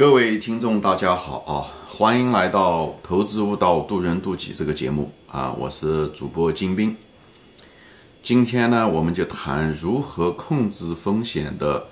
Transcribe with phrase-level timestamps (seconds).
[0.00, 1.68] 各位听众，大家好啊！
[1.86, 5.54] 欢迎来到《投资悟道，渡人渡己》这个节目啊！
[5.58, 6.96] 我是主播金兵。
[8.22, 11.84] 今天呢，我们就谈如何控制风险的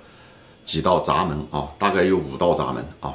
[0.65, 3.13] 几道闸门啊，大概有五道闸门啊。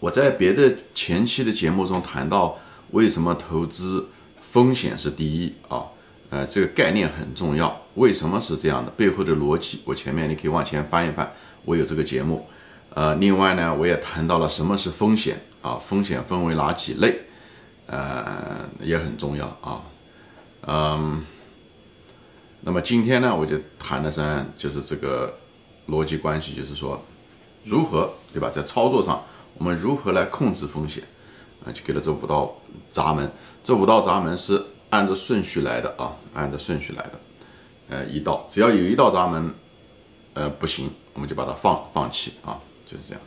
[0.00, 2.58] 我在别的前期的节目中谈到，
[2.90, 4.08] 为什么投资
[4.40, 5.84] 风险是第一啊？
[6.30, 7.80] 呃，这个概念很重要。
[7.94, 8.90] 为什么是这样的？
[8.96, 11.32] 背后的逻辑，我前面你可以往前翻一翻，
[11.64, 12.44] 我有这个节目。
[12.98, 17.16] 呃，另外呢，我也谈到了什么是风险啊，风险分为哪几类，
[17.86, 19.82] 呃，也很重要啊，
[20.62, 21.24] 嗯，
[22.62, 24.20] 那么今天呢，我就谈的是
[24.56, 25.32] 就是这个
[25.88, 27.00] 逻辑关系，就是说
[27.62, 29.22] 如何对吧，在操作上
[29.56, 31.04] 我们如何来控制风险
[31.64, 32.52] 啊，就给了这五道
[32.92, 33.30] 闸门，
[33.62, 37.20] 这五道闸门是按照顺序来的啊，按照顺序来的，
[37.90, 39.54] 呃，一道只要有一道闸门，
[40.34, 42.58] 呃，不行，我们就把它放放弃啊。
[42.90, 43.22] 就是这样。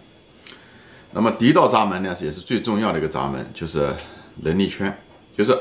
[1.13, 3.93] 那么第一道闸门呢，也是最重要的一个闸门，就是
[4.37, 4.97] 能力圈。
[5.37, 5.57] 就是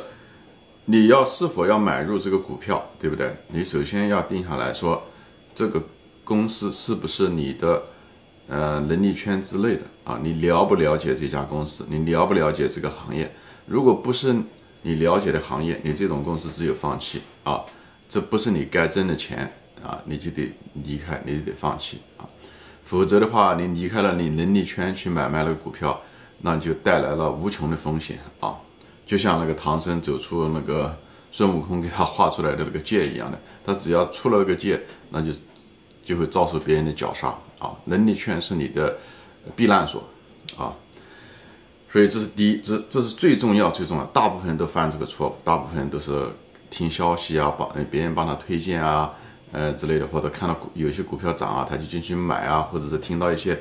[0.86, 3.32] 你要是否要买入这个股票，对不对？
[3.48, 5.02] 你首先要定下来说，
[5.54, 5.82] 这个
[6.24, 7.82] 公司是不是你的
[8.48, 10.18] 呃能力圈之内的啊？
[10.22, 11.84] 你了不了解这家公司？
[11.88, 13.32] 你了不了解这个行业？
[13.66, 14.34] 如果不是
[14.82, 17.64] 你了解的行业，你这种公司只有放弃啊！
[18.08, 19.52] 这不是你该挣的钱
[19.84, 20.52] 啊，你就得
[20.84, 22.26] 离开，你就得放弃啊。
[22.84, 26.00] 否则的话，你离开了你能力圈去买卖那个股票，
[26.40, 28.56] 那就带来了无穷的风险啊！
[29.06, 30.96] 就像那个唐僧走出那个
[31.30, 35.32] 孙悟空给他画出来的那个界一样的，他只要出了那个界，那就
[36.02, 37.72] 就会遭受别人的绞杀啊！
[37.84, 38.96] 能力圈是你的
[39.54, 40.02] 避难所
[40.56, 40.72] 啊！
[41.88, 44.04] 所以这是第一，这这是最重要最重要。
[44.06, 46.28] 大部分人都犯这个错误，大部分都是
[46.70, 49.12] 听消息啊，帮别人帮他推荐啊。
[49.52, 53.58] 呃之类的，或者看到股有些股票涨啊，他就进去买啊，或者是听到一些，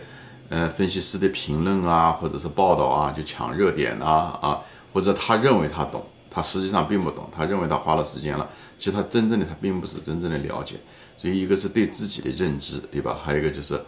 [0.50, 4.62] 呃分析师的评论啊，或者是报道啊，就抢热点啊啊，
[4.94, 10.76] 或者他认为他懂，他实际上并不懂，他认为他花了时间了，其实他真正的他并不是真正的了解，
[11.18, 13.18] 所以一个是对自己的认知，对吧？
[13.24, 13.80] 还有一个就是，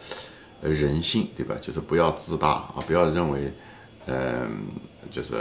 [0.61, 1.55] 呃人性，对吧？
[1.61, 3.53] 就是不要自大啊，不要认为，
[4.07, 4.63] 嗯，
[5.11, 5.35] 就是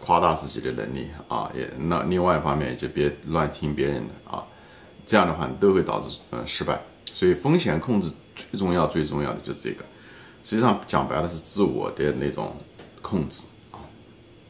[0.00, 4.44] 夸大自己的能力啊，也那另外一方面就别乱听别人的啊。
[5.06, 6.80] 这样的话都会导致呃失败，
[7.12, 9.84] 所以风险控制最重要最重要的就是这个，
[10.42, 12.56] 实际上讲白了是自我的那种
[13.02, 13.78] 控制啊，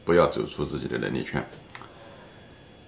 [0.05, 1.45] 不要走出自己的能力圈。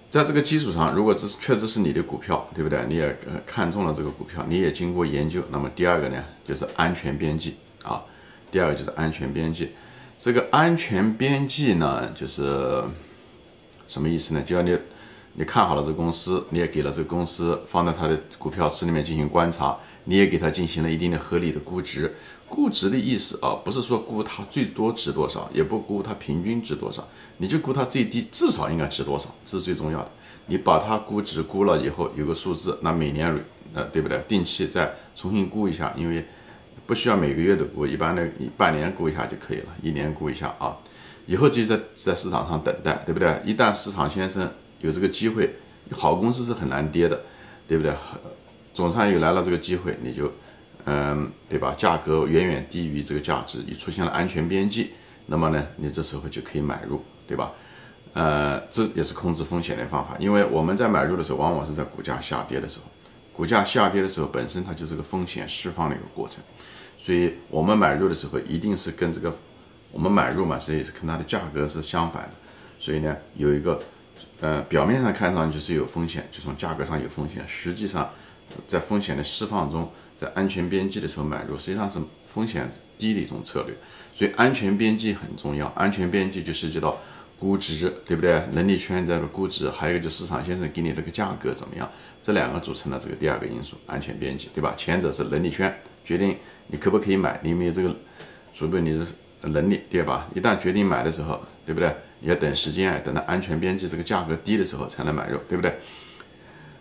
[0.08, 2.82] 在这个基础上，如果这确实是你的股票，对不对？
[2.88, 3.14] 你也
[3.44, 8.02] 看中了这个股票，你也经过研究，那么第二个呢就是安全边际啊，
[8.50, 9.72] 第二个就是安全边际。
[10.18, 12.82] 这个安全边际呢就是
[13.86, 14.42] 什么意思呢？
[14.42, 14.76] 就要你。
[15.38, 22.12] 你看好了这个公司，你也给了这个公司放在它的股票池里面进行观察，你也给它进行了一定的合理的估值。
[22.48, 27.06] 估值的意思啊，不是说估它最多值多少，也不估它平均值多少，
[27.36, 30.10] 你就估它最低至少应该值多少，这是最重要的。
[30.46, 33.32] 你把它估值估了以后有个数字，那每年
[33.74, 34.20] 呃对不对？
[34.26, 36.26] 定期再重新估一下，因为
[36.84, 40.76] 不需要每个月都估，一般的半年估一下就可以了，一年估一下啊。
[41.26, 43.40] 以后就在在市场上等待，对不对？
[43.44, 44.50] 一旦市场先生。
[44.80, 45.54] 有这个机会，
[45.90, 47.20] 好公司是很难跌的，
[47.66, 47.94] 对不对？
[48.72, 50.32] 总算有来了这个机会，你就，
[50.84, 51.74] 嗯，对吧？
[51.76, 54.90] 价格远远低于这个价值，你出现了安全边际，
[55.26, 57.50] 那么呢，你这时候就可以买入，对吧？
[58.12, 62.84] 呃，这也是控制风险的方法，因为我们在买入的时候，往往是在股价下跌的时候，
[63.32, 66.40] 股价下跌的时候，本身它就是个风险释放的一个过程，
[66.96, 69.34] 所以我们买入的时候，一定是跟这个
[69.90, 72.30] 我们买入嘛，所以是跟它的价格是相反的，
[72.78, 73.76] 所以呢，有一个。
[74.40, 77.42] 呃，表面上看上去是有风险，就从价格上有风险。
[77.46, 78.10] 实际上，
[78.66, 83.74] 在风险的释放中，在安全边际的时候买入，实际上是风险低的一种策略。
[84.14, 85.66] 所以安全边际很重要。
[85.76, 86.98] 安全边际就涉及到
[87.38, 88.42] 估值，对不对？
[88.52, 91.88] 能力圈这个估值，还有一个就市场先生给你这个价格怎么样？
[92.20, 94.74] 这两个组成了这个第二个因素，安全边际，对吧？
[94.76, 95.72] 前者是能力圈，
[96.04, 96.36] 决定
[96.66, 97.94] 你可不可以买，你有没有这个
[98.52, 99.06] 足够你的
[99.42, 100.28] 能力，对吧？
[100.34, 101.94] 一旦决定买的时候，对不对？
[102.20, 105.78] 你要等时间，等到安全边际这个价格低的时候才能买入，对不对？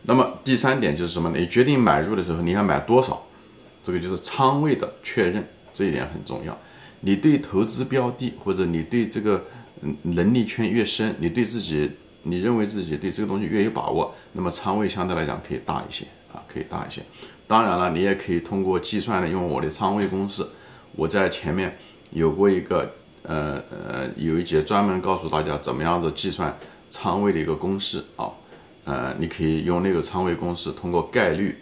[0.03, 1.37] 那么第三点就是什么呢？
[1.37, 3.27] 你决定买入的时候，你要买多少？
[3.83, 6.57] 这个就是仓位的确认，这一点很重要。
[7.01, 9.45] 你对投资标的或者你对这个
[9.81, 11.91] 嗯能力圈越深，你对自己
[12.23, 17.01] 你认为自己对这个东西越有把握，那么仓位相对来讲可以大一些啊，可以大一些。
[17.47, 20.45] 当然了，你也可以通过计算的，用我的仓位公式，
[20.95, 21.77] 我在前面
[22.11, 22.93] 有过一个。
[23.27, 26.57] 呃呃，有一节专门告诉大家怎么样子计算
[26.89, 28.31] 仓位的一个公式啊，
[28.85, 31.57] 呃，你可以用那个仓位公式，通过概率，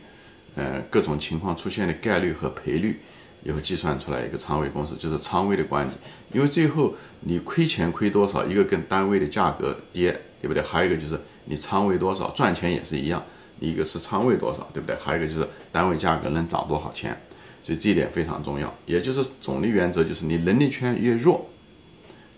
[0.55, 3.01] 呃，各种情况出现的概率和赔率，
[3.43, 5.95] 以后计算出来一个仓位公式，就是仓位的关底。
[6.31, 10.61] 因为最后你亏钱亏多少，一个跟单位的价格跌，对不对？
[10.61, 13.23] 还有一个就是你仓位多少，赚钱也是一样，
[13.59, 14.95] 一个是仓位多少，对不对？
[14.97, 17.19] 还有一个就是单位价格能涨多少钱，
[17.63, 18.71] 所以这一点非常重要。
[18.85, 21.49] 也就是总的原则就是你能力圈越弱，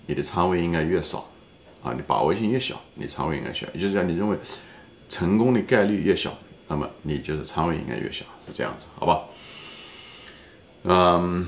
[0.08, 1.30] 你的仓位应该越少，
[1.84, 3.68] 啊，你把握性越小，你仓位应该小。
[3.74, 4.38] 也就是讲，你认为
[5.08, 6.36] 成功的概率越小，
[6.68, 9.22] 那么你就是仓位应该越小，是这样子，好吧？
[10.84, 11.46] 嗯，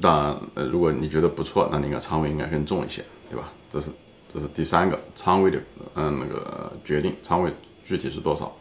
[0.00, 3.52] 当然，如果你觉得不错，那你应该仓位应该更重一些，对吧？
[3.68, 3.90] 这是
[4.32, 5.60] 这是第三个仓位的，
[5.94, 7.52] 嗯，那个决定仓位
[7.84, 8.56] 具体是多少。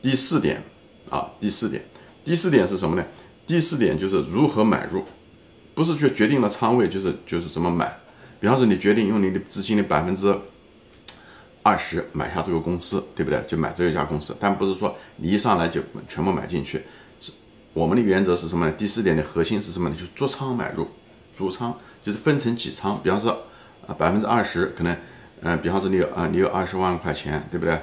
[0.00, 0.62] 第四点
[1.10, 1.84] 啊，第四点，
[2.24, 3.04] 第四点是什么呢？
[3.46, 5.04] 第四点就是如何买入，
[5.74, 7.98] 不是去决定了仓位就是就是怎么买。
[8.40, 10.34] 比方说，你决定用你的资金的百分之
[11.62, 13.42] 二十买下这个公司，对不对？
[13.46, 16.82] 就买这一家公司，但不是说你一上来就全部买进去。
[17.20, 17.32] 是
[17.74, 18.72] 我们的原则是什么呢？
[18.72, 19.94] 第四点的核心是什么呢？
[19.94, 20.88] 就是逐仓买入，
[21.34, 23.00] 逐仓就是分成几仓。
[23.02, 23.32] 比方说，
[23.86, 24.96] 啊百分之二十可能，
[25.42, 27.80] 嗯，比方说你有啊你有二十万块钱，对不对？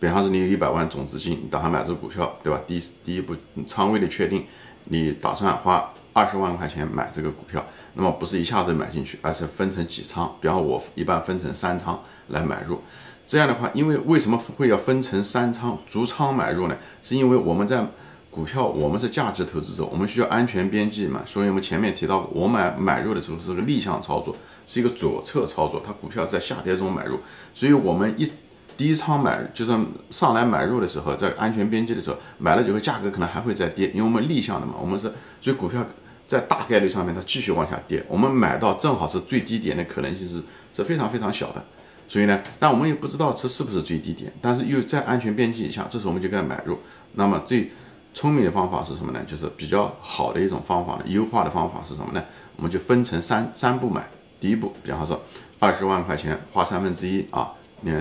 [0.00, 2.60] 比方说你有一百万总资金，你打算买这个股票，对吧？
[2.66, 3.34] 第第一步
[3.66, 4.44] 仓位的确定，
[4.84, 10.34] 你打算花二十万块钱买这个股票，那么不是一下子买进去，而是分成几仓。
[10.40, 12.80] 比方我一般分成三仓来买入。
[13.24, 16.76] 这样的话，因为为什么会要分成三仓逐仓买入呢？
[17.04, 17.86] 是因为我们在
[18.32, 24.34] 股票，我们是价值投资者，我们需要安全边际嘛，所以我们前面提到，我买买入的时候是个逆向操作，
[24.66, 27.20] 是一个左侧操作，它股票在下跌中买入，
[27.54, 28.28] 所以我们一
[28.76, 29.78] 第一仓买就是
[30.10, 35.84] 上来买入的时候，在安全边际的时候买了以后，价格可能还会再跌，因为我们逆向的嘛，我们是所以股票
[36.28, 40.40] 在大概率上面它继续往下跌，我们买到正好是最低点的可能性是
[40.72, 41.64] 是非常非常小的，
[42.06, 46.78] 所以呢，但我们也不知道这是不是最低点，但是又在安全边际以下，这时候我们就该买入，
[47.14, 47.72] 那么最。
[48.14, 49.22] 聪明的方法是什么呢？
[49.24, 51.04] 就是比较好的一种方法呢。
[51.06, 52.24] 优化的方法是什么呢？
[52.56, 54.08] 我们就分成三三步买。
[54.40, 55.22] 第一步，比方说
[55.60, 57.52] 二十万块钱花三分之一啊，
[57.82, 57.92] 你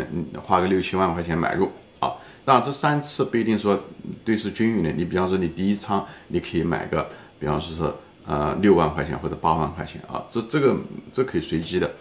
[0.42, 1.70] 花个六七万块钱买入
[2.00, 2.14] 啊。
[2.46, 3.80] 那这三次不一定说
[4.26, 4.92] 对是均匀的。
[4.94, 7.08] 你比方说你第一仓你可以买个，
[7.38, 7.96] 比方说说
[8.28, 10.76] 呃六万块钱或者八万块钱啊，这这个
[11.12, 11.92] 这可以随机的。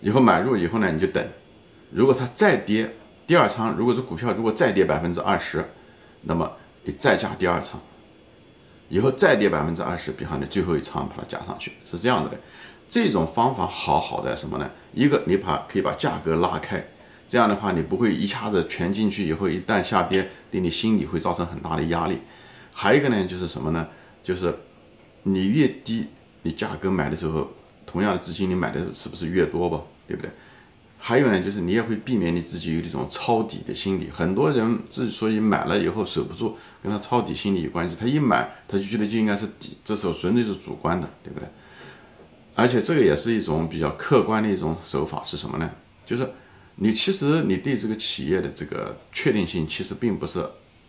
[0.00, 1.22] 以后买入以后呢，你就等，
[1.90, 2.94] 如果它再跌，
[3.26, 5.62] 第二仓如果是股票如果再跌百分之二十，
[6.22, 6.50] 那么。
[6.82, 7.78] 你再加第二仓，
[8.88, 12.38] 以后再跌百分之二十，比方你最后一仓把它加上去，是这样子的。
[12.88, 14.68] 这种方法好好在什么呢？
[14.94, 16.82] 一个你把可以把价格拉开，
[17.28, 22.20] 这样的话你不会一下子全进去以后一旦下跌，对你心理会造成很大的压力。
[22.72, 23.86] 还有一个呢，就是什么呢？
[24.22, 24.58] 就是
[25.22, 26.06] 你越低，
[26.42, 27.50] 你价格买的时候，
[27.86, 29.80] 同样的资金你买的是不是越多吧？
[30.06, 30.30] 对不对？
[31.02, 34.10] 还有呢，就是你也会避免你自己有这种抄底的心理。
[34.10, 37.96] 很多人之所以买了以后守不住，跟他抄底心理有关系。
[37.98, 41.48] 他一买，他就觉得就应该是底，这时候纯粹是主观的，对不对？
[42.54, 45.70] 而且这个也是一种比较客观的一种手法，是什么呢？
[46.04, 46.28] 就是
[46.74, 50.44] 你其实你对这个企业的这个确定性其实并不是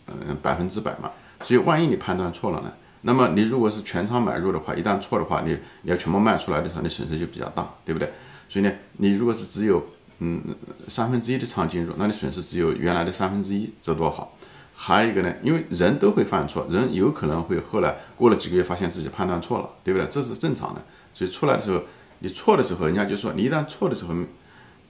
[0.08, 1.10] 嗯百分之百嘛。
[1.46, 2.74] 所以万一你判断错了呢？
[3.02, 8.10] 那么你如果是全仓买入的话，一旦错的话，你你要全部卖出来的时候，你损失就比较大，对不对？
[8.48, 9.84] 所以呢，你如果是只有
[10.20, 10.40] 嗯，
[10.88, 14.38] 三分之一的仓进入，那你损失只有原来的三分之一，这多好。
[14.76, 20.08] 还有一个呢，因为人都会犯错，人有可能会后来过了几个月发现自己判断错了，对不对？
[20.08, 20.82] 这是正常的。
[21.14, 21.82] 所以出来的时候，
[22.20, 24.14] 你错的时候，人家就说你一旦错的时候，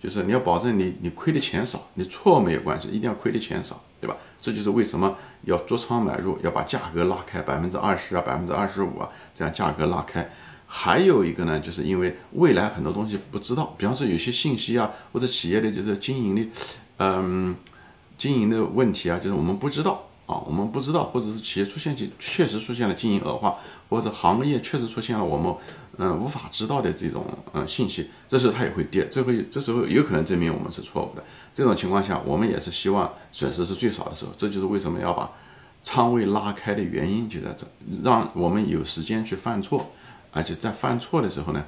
[0.02, 4.18] 就是你要保证你你亏的钱少，你错没有关系，一定要亏的钱少，对吧？
[4.42, 10.28] 这就是为什么要做仓买入，要把价格拉开百分之二十啊，百分之二十五啊，这样价格拉开。
[10.66, 16.48] 还有一个呢，就是因为未来很多东西不知道，比方说有些信息啊，或者企业的就是经营的，
[16.98, 17.56] 嗯，
[18.18, 23.58] 经营的问题啊，就是我们不知道啊，我们不知道，或者是企业出现就确实出现了经营恶化，
[23.90, 25.54] 或者行业确实出现了我们
[25.98, 31.24] 嗯无法知道的这种嗯信息，这时候它也会跌，这会这时候有可能证明我们是错误的。
[31.54, 35.30] 这种情况下，我们也是希望损失是最少的时候，这就是为什么要把
[35.84, 37.68] 仓位拉开的原因就在这，
[38.02, 39.92] 让我们有时间去犯错。
[40.32, 41.66] 而且在犯错的时候呢，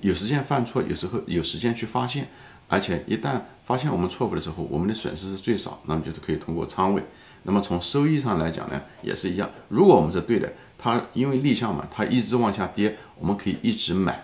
[0.00, 2.26] 有时间犯错，有时候有时间去发现，
[2.66, 7.02] 而且一旦发现我们错误的时候，我们的损失是最少，那么就是可以通过仓位。
[7.44, 9.50] 那么从收益上来讲呢，也是一样。
[9.68, 14.20] 如果我们是对的，它因为逆向嘛，它一直往下跌，我们可以一直买，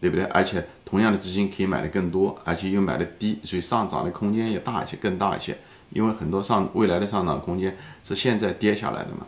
[0.00, 0.24] 对不对？
[0.26, 5.56] 而且同样的资金可以买的更多，而且又买的低，所以上涨的空间也大一些，更大一些。
[5.90, 9.26] 因为很多上未来的上涨空间是现在跌下来的嘛。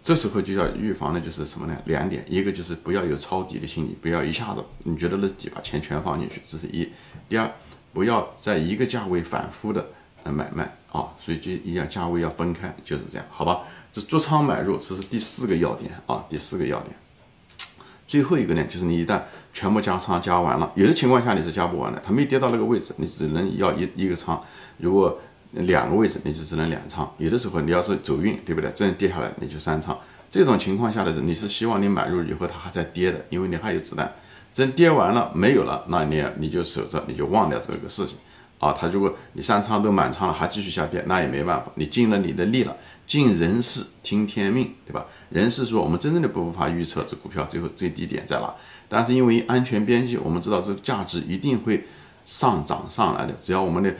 [0.00, 1.76] 这时候就要预防的就是什么呢？
[1.86, 6.86] 两点，一个就是不要有抄底的心理，不要一下子你觉得那底把钱全放进去，这是一；
[7.28, 7.50] 第二，
[7.92, 9.84] 不要在一个价位反复的
[10.32, 13.60] 买卖啊，所以就一样价位要分开，就是这样，好吧？
[13.92, 16.94] 这做仓买入，这是第四个要点啊，第四个要点。
[18.06, 19.20] 最后一个呢，就是你一旦
[19.52, 24.42] 全部加仓加完了，有的情况下你是加不完的，它没跌到那个位置，你只能要一一个仓。
[24.78, 25.18] 如果
[25.52, 27.10] 两个位置，你就只能两仓。
[27.18, 28.70] 有的时候你要是走运，对不对？
[28.70, 29.98] 真跌下来你就三仓。
[30.30, 34.12] 这种情况下的人，你是希望你买入以后它还在跌的，因为你还有子弹。
[34.52, 38.16] 真跌完了没有了，那你你就守着，你就忘掉这个事情。
[38.58, 42.76] 啊，他如果你三仓都满仓了，还继续下跌，那也没办法，你尽了你的力了。
[43.06, 45.06] 尽人事听天命，对吧？
[45.30, 48.54] 人事说我们真正的不无法预测这股票最后最低点在哪，
[48.86, 51.86] 但是因为安全边际，我们知道这个价值一定会
[52.26, 53.94] 上涨上来的，只要我们的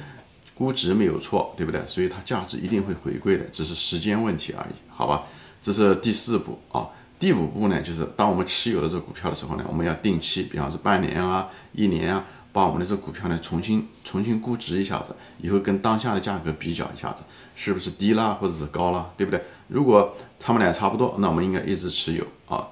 [0.55, 1.81] 估值没有错，对不对？
[1.87, 5.23] 所以它价值一定会回归的，只是时间问题而已，好吧？
[5.63, 6.89] 这是第四步啊。
[7.19, 12.25] 第五步呢，就是当我们持有的这股票的时候呢，我们要定期，比方说半年啊、一年啊。
[12.53, 17.23] 把我们的这股票呢重新重新估值一下子，以后跟当下的价格比较一下子，
[17.55, 19.41] 是不是低了或者是高了，对不对？
[19.69, 22.67] 如果他们俩差不多，那我们应该一直持有啊，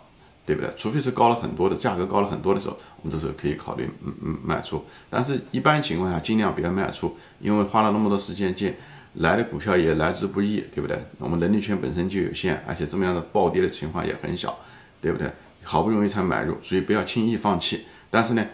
[0.44, 0.70] 对不对？
[0.76, 4.84] 除非是高了很多的价格高了很多的时候，我们这时候可以考虑嗯嗯卖出。
[5.10, 8.74] 但是一般情况下尽量不要卖出，因为花了那么多时间进
[9.14, 10.98] 来的股票也来之不易，对不对？
[11.18, 14.58] 我们能力圈本身就有限，而且这么样的暴跌的情况也很小，
[15.00, 15.30] 对不对？
[15.62, 17.84] 好不容易才买入，所以不要轻易放弃。
[18.10, 18.44] 但是呢。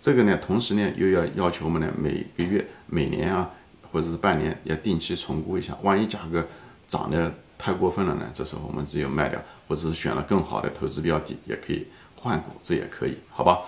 [0.00, 3.50] 这个呢，同时呢，又要要求我们呢，每个月、每年啊，
[3.92, 5.76] 或者是半年，要定期重估一下。
[5.82, 6.42] 万一价格
[6.88, 9.38] 涨得太过分了呢，这时候我们只有卖掉，
[9.68, 13.58] 或者是选了更好的投资标的，也可以换股，这也可以，好吧？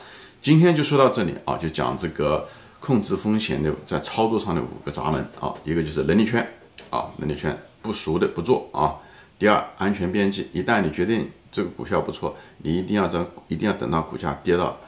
[0.40, 2.48] 今天就说到这里啊，就讲这个
[2.80, 6.40] 控制风险的在操作上的五个闸门啊，一个就是能力圈
[6.88, 8.96] 啊，能力圈不熟的不做啊。
[9.38, 14.78] 第二，安全边际，一旦你决定这个股票不错，你一定要在一定要等到股价跌到。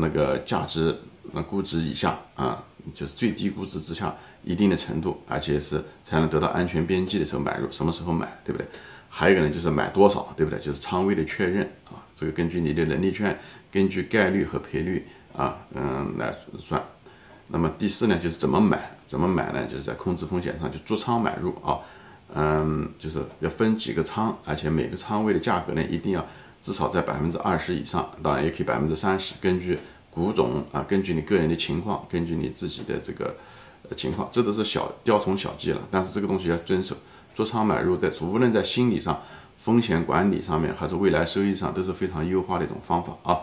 [0.00, 0.96] 那个价值
[1.32, 2.62] 那估值以下啊，
[2.94, 8.66] 就是最低估值之下一定的程度，而且是才能得到安全边际的时候买入，什么时候买，对不对？
[9.08, 10.58] 还有一个呢，就是买多少，对不对？
[10.58, 13.38] 就是仓位的确认啊，这个根据你的能力圈，
[13.70, 16.82] 根据概率和赔率啊，嗯来算。
[17.48, 19.66] 那么第四呢，就是怎么买，怎么买呢？
[19.66, 21.78] 就是在控制风险上就逐仓买入啊，
[22.34, 26.26] 嗯，就是要分几个仓，而且每个仓位的价格呢一定要。
[26.62, 29.78] 至少在百分之二十以上，当然也可以百分之三十，根据
[30.10, 33.34] 股种啊，根据你个人的情况，根据你自己的这个
[33.96, 35.80] 情况，这都是小雕虫小技了。
[35.90, 36.94] 但是这个东西要遵守，
[37.34, 39.22] 做仓买入的，无论在心理上、
[39.56, 43.40] 风险管理上面，还是未来收益上，都是非常优化的一种方法啊。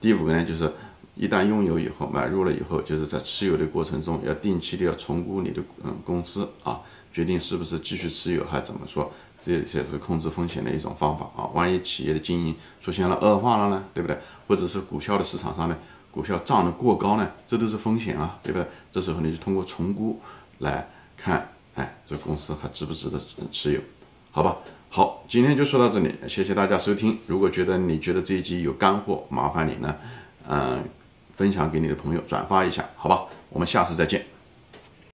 [0.00, 0.70] 第五个呢，就是
[1.14, 6.80] 一旦拥有以后，买入了以后，就是在持有的过程中，要定期的要重估你的嗯公司啊。
[7.10, 9.10] 决定是不是继续持有，还怎么说？
[9.40, 11.46] 这也是控制风险的一种方法啊。
[11.54, 14.18] 万一企业的经营出现了恶化了呢，对不对？
[14.46, 15.76] 或者是股票的市场上呢，
[16.10, 18.66] 股票涨得过高呢，这都是风险啊，对不对？
[18.90, 20.20] 这时候你就通过重估
[20.58, 23.18] 来看，哎，这公司还值不值得
[23.50, 23.80] 持有？
[24.30, 24.56] 好吧，
[24.90, 27.18] 好，今天就说到这里，谢谢大家收听。
[27.26, 29.96] 如果觉得你觉得这一集有干货，麻烦你呢，
[30.48, 30.84] 嗯，
[31.32, 33.24] 分享给你的朋友，转发一下，好吧？
[33.50, 34.37] 我们下次再见。